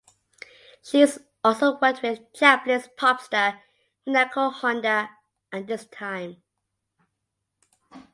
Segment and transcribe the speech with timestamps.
[0.83, 3.61] Sheets also worked with Japanese pop star
[4.07, 5.11] Minako Honda
[5.53, 6.41] at this time.